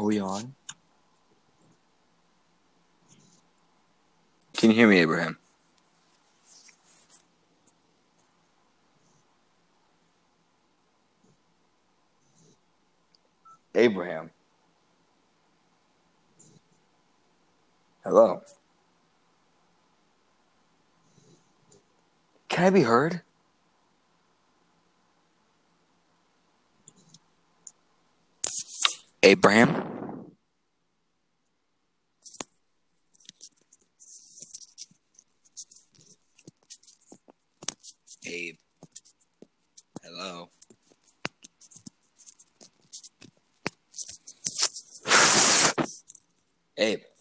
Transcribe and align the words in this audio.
Are 0.00 0.04
we 0.04 0.18
on? 0.18 0.54
Can 4.56 4.70
you 4.70 4.76
hear 4.76 4.88
me, 4.88 4.96
Abraham? 5.00 5.36
Abraham. 13.74 14.30
Hello. 18.02 18.40
Can 22.48 22.64
I 22.64 22.70
be 22.70 22.82
heard? 22.84 23.20
Abraham? 29.22 29.89
Abe. 38.30 38.58
Hello. 40.02 40.50
Abe. 46.76 47.19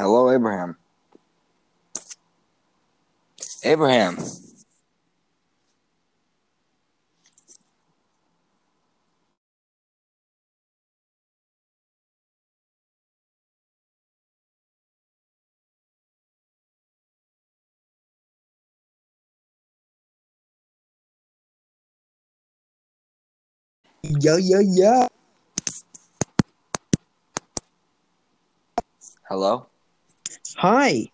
Hello, 0.00 0.30
Abraham. 0.30 0.78
Abraham. 3.64 4.16
Yo, 24.02 24.36
yo, 24.38 24.60
yo. 24.60 25.08
Hello? 29.28 29.70
Hi. 30.56 31.06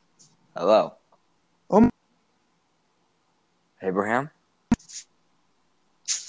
Hello. 0.57 0.95
Um, 1.71 1.91
Abraham? 3.83 4.31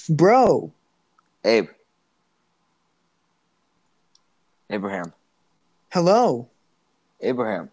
bro. 0.10 0.72
Abe. 1.44 1.70
Abraham. 4.70 5.14
Hello. 5.92 6.50
Abraham. 7.22 7.70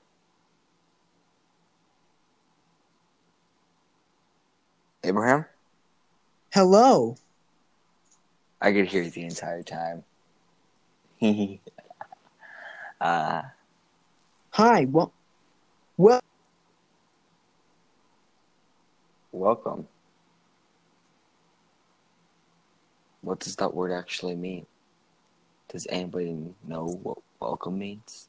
Abraham? 5.03 5.45
Hello. 6.53 7.17
I 8.61 8.73
could 8.73 8.87
hear 8.87 9.03
you 9.03 9.11
the 9.11 9.25
entire 9.25 9.63
time. 9.63 10.05
uh, 13.01 13.43
Hi. 14.51 14.85
Well, 14.85 15.13
well, 15.97 16.21
welcome. 19.33 19.87
What 23.23 23.41
does 23.41 23.57
that 23.57 23.75
word 23.75 23.93
actually 23.93 24.35
mean? 24.35 24.67
Does 25.69 25.87
anybody 25.89 26.37
know 26.67 26.87
what 27.03 27.19
welcome 27.41 27.79
means? 27.79 28.29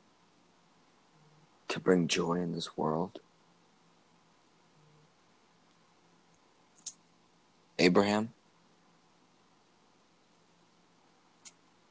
To 1.70 1.80
bring 1.80 2.08
joy 2.08 2.36
in 2.36 2.54
this 2.54 2.78
world? 2.78 3.20
Abraham? 7.78 8.30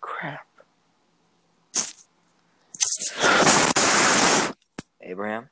Crap. 0.00 0.46
Abraham? 5.02 5.50